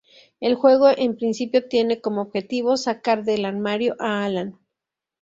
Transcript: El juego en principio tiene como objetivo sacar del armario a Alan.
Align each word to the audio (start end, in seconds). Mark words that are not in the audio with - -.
El 0.39 0.55
juego 0.55 0.89
en 0.89 1.15
principio 1.15 1.67
tiene 1.67 2.01
como 2.01 2.23
objetivo 2.23 2.75
sacar 2.75 3.23
del 3.23 3.45
armario 3.45 3.95
a 3.99 4.25
Alan. 4.25 4.57